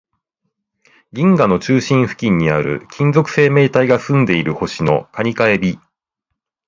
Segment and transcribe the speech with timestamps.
[1.13, 5.79] 銀河の中心付近にある、金属生命体が住んでいる星の蟹か海老